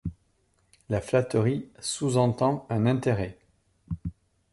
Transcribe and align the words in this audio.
La 0.89 0.99
flatterie 0.99 1.69
sous-entend 1.79 2.65
un 2.71 2.87
intérêt. 2.87 3.37